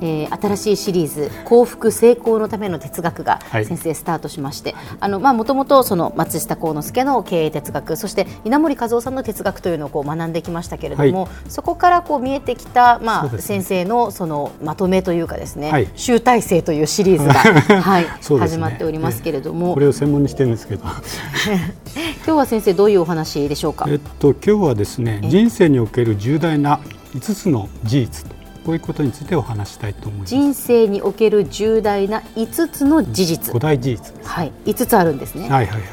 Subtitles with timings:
[0.00, 3.64] えー新しいシリーズ幸福成功のための哲学がはい。
[3.64, 15.88] 先生スタートしまして、あのまあ元々その松下幸之助の経営哲学そして稲森和夫さんの哲学というのをこう学んできましたけれども、はそこからこう見えてきたまあ、先生のそのまとめというかですね、はい。
[15.94, 17.34] 集大成というシリーズが
[17.82, 18.08] はい、ね。
[18.38, 20.84] 始まっておりますけれども、これを専門にしてるんですけど、
[22.24, 23.86] 今日は先生どういうお話でしょうか？
[23.88, 26.80] えっと今日はですね、人生における重大な
[27.14, 28.37] 5つの事実
[28.68, 30.28] こういうことについてお話したいと思います。
[30.28, 34.28] 人生における重大な5つの事実五、大事実です。
[34.28, 35.48] はい、5つあるんですね。
[35.48, 35.90] はいはいはい。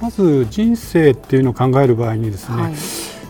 [0.00, 2.74] まず人生っていうのを考える場合にですね、はい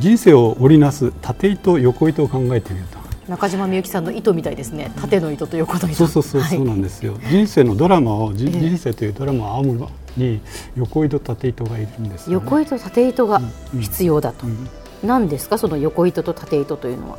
[0.00, 2.98] 人生を織りなす縦糸横糸を考えてみると。
[3.28, 4.90] 中島みゆきさんの糸みたいですね。
[4.96, 5.94] 縦の糸と横の糸。
[5.94, 7.18] そうそうそうはいそうなんですよ。
[7.28, 10.40] 人生のドラマを、じええ人生というドラマを編むのに
[10.76, 13.42] 横糸縦糸がいるんですよね、横糸縦糸が
[13.74, 14.46] うん必要だと。
[14.46, 14.66] うん
[15.04, 15.58] 何ですか？
[15.58, 17.18] その横糸と縦糸というのは。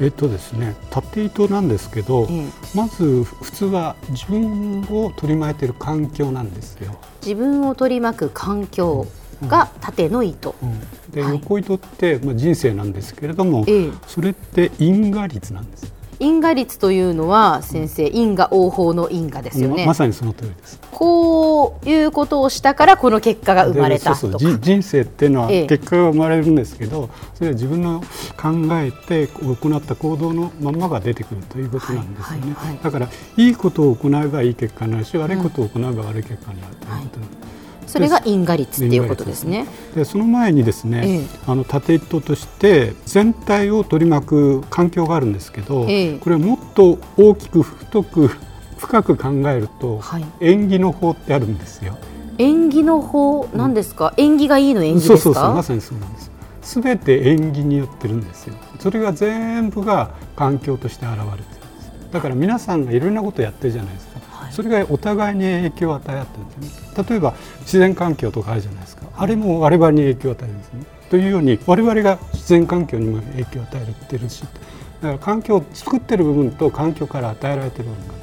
[0.00, 6.98] えっとですね、縦糸なんですけど、ええまず普通は自分を取り巻いている環境なんですよ。
[7.22, 9.06] 自分を取り巻く環境
[9.48, 10.54] が縦の糸。
[10.62, 10.80] うん
[11.10, 15.92] で、はい横糸って、まあ、人生なんですけれども、ええそれって因果率なんです。
[16.18, 19.84] 因果率というのは先生因果応報の因果ですよね。
[19.84, 20.80] ままさにその通りです。
[20.92, 24.38] こういうことをしたからこの結果が生まれたとか。
[24.38, 28.00] でそうそうじ人生っていうのはええ結果が生まれるんですけど、それは自分の
[28.36, 32.54] 考えて行った行動のままが出てくるということなんですよね。
[32.54, 37.46] はいはいはいだからいいことを行えばいい結果になるし、悪いことを行えば悪い結果になるということなんです。
[37.86, 39.66] それが因果率っていうことですね。
[39.94, 48.30] でその前にですね、ええあの縦糸として全体を取り巻く環境があるんですけど、ええこれをもっと大きく太く
[48.78, 51.96] 深く考えると、はい縁起の法ってあるんですよ。
[52.38, 54.12] 縁起の法なんですか？
[54.16, 55.34] 縁起がいいの縁起そうそう。
[55.34, 56.30] そうまさにそうなんです。
[56.62, 58.54] すべて縁起によってるんですよ。
[58.78, 61.46] それが全部が環境として現れてるんで
[61.82, 62.12] す。
[62.12, 64.20] だから皆さんがいろんなことやってるじゃないですか。
[64.30, 67.04] はいそれがお互いに影響を与え合ってるんですよね。
[67.08, 69.06] 例えば自然環境とかあるじゃないですか。
[69.16, 70.84] あれも我々に影響を与えるんですね。
[71.10, 78.15] というように我々が自然環境にも影響を与えてるし、だから環境を作ってる部分と環境から与えられてる部分が。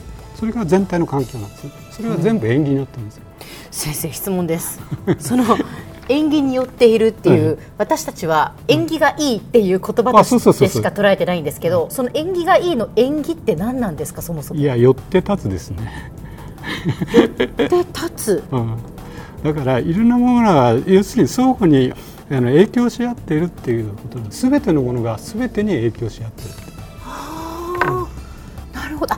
[0.43, 1.67] それが全体の環境なんです。
[1.91, 3.23] それは全部縁起によってるんですよ。
[3.71, 4.81] 先生質問です。
[5.19, 5.45] その
[6.09, 14.59] 縁起によっているっていう、はい私たちは縁起がいいっていう言葉とあそうそうそうそうしてしか捉えてないんですけど、その縁起がいいの縁起って何なんですかそもそも。
[14.59, 16.11] いや寄って立つですね。
[17.55, 18.43] で立つ？
[18.51, 18.77] うん、
[19.43, 21.93] だからいろんなものが要するに相互に
[22.29, 26.51] あの影響し合っているっていうことなんです全てのものが全てに影響し合っている
[28.73, 29.15] なるほど。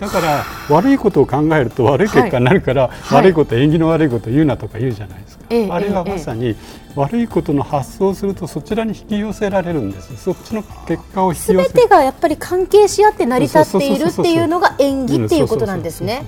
[0.00, 3.14] あだから悪いことを考えると悪い結果になるから、はい。
[3.14, 6.56] 悪いこと縁起の悪いことを言うなとか言うじゃないですか、ええあれはええまさに
[6.94, 10.16] 悪いことの発想をするとそちらに引き寄せられるんです。
[10.16, 16.24] そっちの結果を引きすべ寄せてがやっぱり関係し合って成り立っているっていうのが縁起っていうことなんですね。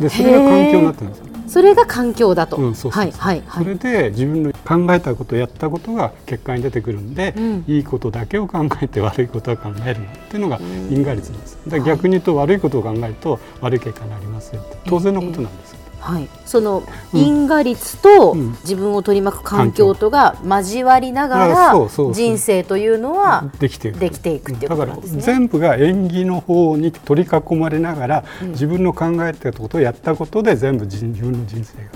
[0.00, 1.18] でそれが環境になってるんです。
[1.18, 2.56] よそれが環境だと。
[2.56, 3.68] うん、そうそうそうはいはいはいそ。
[3.68, 11.58] れで自分の考えたことやったことが結果に出てくるんで、うんいいことだけを考えて悪いことは考えるなっていうのが因果率なんです。
[11.66, 15.79] だから逆に言うと悪いことを考えると悪い結果になりますよって当然のことなんですよ。
[16.00, 18.50] はい、その因果率とうん。
[18.62, 23.98] 自分を取り巻く環境とが交わりながあら人生というのはできていく。
[23.98, 25.18] できていくっていうことなんですね。
[25.20, 31.90] だから全部が縁起の方に取り囲まれながら、自分の考えてたことをやったことで全部自自分の人生が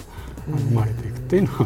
[0.47, 1.65] 生まれていくっていうのは、う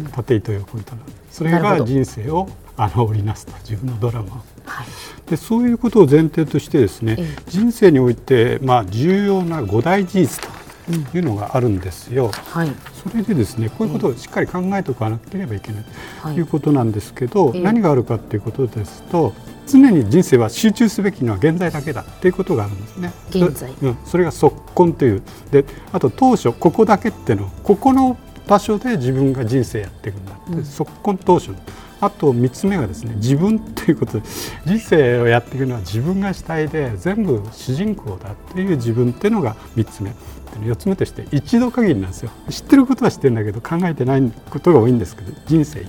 [0.00, 0.04] ん。
[0.12, 4.36] 縦糸横糸なんですそれが人生をあの織りなすと自分のドラマ。
[4.36, 4.86] をはい。
[5.28, 7.42] でそういうことを前提としてですね、ええ。
[7.48, 10.53] 人生において、まあ、重要な五大事実と
[10.88, 11.18] い。
[11.18, 12.30] うのがあるんですよ。
[12.32, 12.70] はい
[13.02, 15.84] それでですねこういうことをしっかり考えておかなければいけない。
[16.20, 16.34] はい。
[16.34, 17.62] ということなんですけど、ええ。
[17.62, 19.32] 何があるかということですと
[19.66, 23.12] 常に人生は集中すべきのは現在だけだということがあるんですね。
[23.30, 23.70] 現在。
[23.80, 25.22] そ,、うん、それが速根という。
[25.50, 28.16] であと当初ここだけっていうのここの
[28.46, 31.54] 場所で自分が人生やっていくんだって、速根当初
[32.00, 34.26] あと3つ目がですね自分ということで
[34.66, 40.12] 人生をやっていくのは自分が主体で全部主人公だっていう自分っていうのが3つ目。
[40.54, 42.30] 4つ目として一度限りなんですよ。
[42.48, 45.88] 知ってることは知ってるんだけど考えてないことが多いんですけど人生一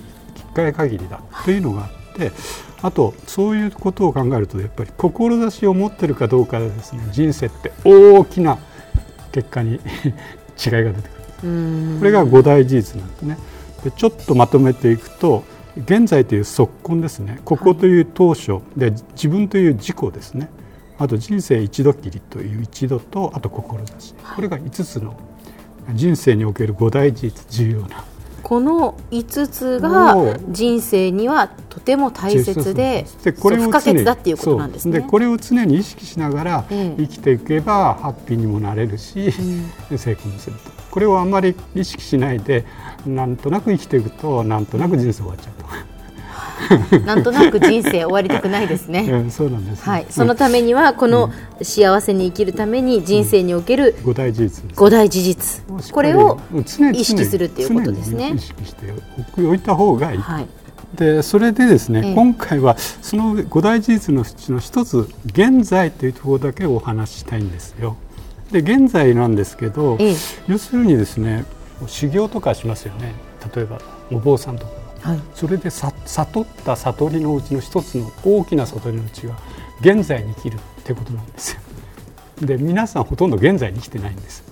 [0.54, 2.32] 回限りだというのがあって
[2.82, 7.02] あとそういうことを考えるとやっぱり志を持ってるかどうかでですね。
[7.12, 8.58] 人生って大きな
[9.32, 11.15] 結果に 違いが出てくる。
[11.44, 11.96] うん。
[11.98, 13.38] これが五大事実なんですね。
[13.84, 15.44] でちょっとまとめていくと
[15.76, 17.40] 現在という速根ですね。
[17.44, 20.48] ここという当初で自分という自己ですね。
[20.98, 25.14] あと人生一度きりという一度とあと志これが5つの
[25.92, 28.04] 人生における五大事実重要な。
[28.42, 33.04] この5つが人生にはとても大切で
[33.40, 35.00] これ不可欠だっていうことなんですね。
[35.00, 39.32] でこれを常に意識しながら生きていけばハッピーにもなれるし、
[39.90, 42.64] うん、成功もするとこれをあんまり意識しないで
[43.04, 45.52] なんとなく生きていくとなんとなく人生終わっちゃう
[46.90, 46.96] と。
[47.04, 49.04] なんとなく人生終わりたくないですね。
[49.28, 55.62] そうなんです、ね、はい、そのためにはこの幸せに生きるために人生における五大事実、五大事実、
[55.92, 56.40] これを
[56.94, 58.32] 意識するっていうことですね。
[58.34, 58.86] 意識して
[59.38, 60.18] おいた方がいい。
[60.18, 60.46] はい
[60.94, 67.96] でそれでですね、ええ、今回はその五大事実のうちの一つ現在というところだけお話ししたいんですよ。
[68.52, 70.14] で現在なんですけど、え、
[70.46, 71.44] 要するにですね
[71.86, 73.14] 修行とかしますよね。
[73.54, 74.72] 例えばお坊さんとか。
[75.02, 79.36] はい、それで悟った悟りのうちの一つの大きな悟りのうちは
[79.80, 81.60] 現在に生きるってことなんですよ。
[82.40, 84.42] で皆さんほとんど現在に生きてないんです。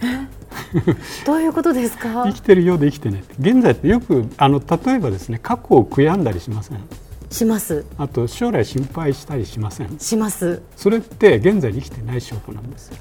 [1.26, 2.24] どういうことですか？
[2.28, 3.24] 生きてるようで生きてない。
[3.40, 6.78] 現在ってよくあの例えばですね過去を悔やんだりしません？
[7.30, 7.84] します。
[7.98, 9.98] あと将来心配したりしません？
[9.98, 10.62] します。
[10.76, 12.96] それって現在に生きてない証拠なんですよ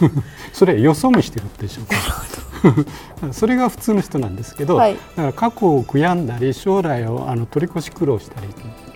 [0.52, 8.48] それよそ見してるって証拠それが普通の人なんですけど、はい、だから過去を悔やんだり将来をあの取り越し苦労したり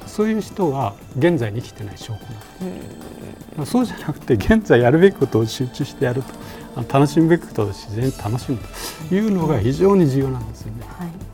[0.06, 2.19] そういう人は現在に生きてない証拠
[3.56, 8.58] なんそうじゃなくて現在やるべきことを集中してやると楽しむべきことを自然に楽しむ
[9.08, 10.82] というのが非常に重要なんですよね。
[10.99, 11.31] はい。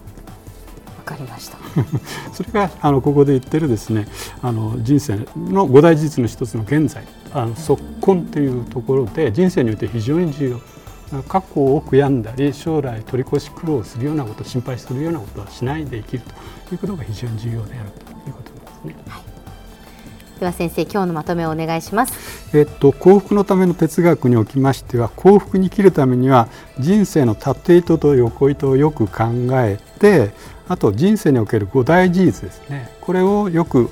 [1.06, 1.56] かりました。
[2.34, 4.06] それがあのここで言ってるですね
[4.42, 7.04] あの人生の五大事実の一つの現在
[7.36, 16.22] あの即根というところで人生において非常に重要過去を悔やんだり将来取り越し苦労するようなこと心配するようなことはしないで生きる
[16.66, 18.96] ということが非常に重要であるということですね。
[19.06, 19.22] はい
[20.40, 22.54] では先生今日のまとめをお願いします。
[22.54, 26.48] えっと幸福のための哲学におきましては幸福に生きるためには
[26.78, 30.32] 人生の縦糸と横糸をよく考えて
[30.68, 33.88] あと人生における五大事実ですねこれをよく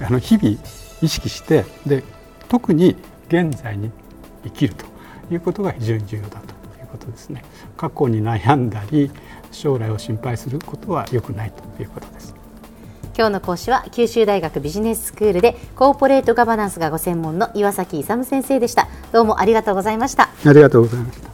[0.00, 0.58] あの日々
[1.00, 2.02] 意識してで
[2.48, 2.96] 特に
[3.28, 3.90] 現在に
[4.44, 4.84] 生きると
[5.30, 6.40] いうことが非常に重要だとい
[6.82, 7.44] うことですね。
[7.76, 9.10] 過去に悩んだり
[9.50, 12.34] 将来を心配することは良くないということです。
[13.16, 18.88] 今日の講師は九州大学ビジネススクールでコーポレートガバナンスがご専門の岩崎勇先生でした。
[19.12, 20.30] どうもありがとうございました。
[20.44, 21.33] ありがとうございました